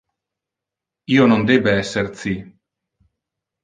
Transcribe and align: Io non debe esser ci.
Io 1.17 1.29
non 1.33 1.45
debe 1.53 1.79
esser 1.85 2.07
ci. 2.19 2.37